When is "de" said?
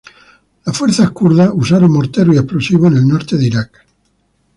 3.37-3.45